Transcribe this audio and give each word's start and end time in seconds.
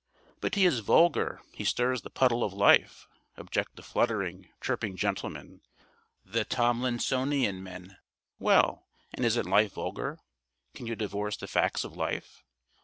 "But 0.39 0.55
he 0.55 0.65
is 0.65 0.79
vulgar, 0.79 1.41
he 1.51 1.63
stirs 1.63 2.01
the 2.01 2.09
puddle 2.09 2.43
of 2.43 2.53
life," 2.53 3.07
object 3.37 3.75
the 3.75 3.83
fluttering, 3.83 4.49
chirping 4.59 4.95
gentlemen, 4.97 5.61
the 6.25 6.43
Tomlinsonian 6.43 7.61
men. 7.61 7.97
Well, 8.39 8.87
and 9.13 9.23
isn't 9.23 9.45
life 9.47 9.73
vulgar? 9.73 10.17
Can 10.73 10.87
you 10.87 10.95
divorce 10.95 11.37
the 11.37 11.45
facts 11.45 11.83
of 11.83 11.95
life? 11.95 12.43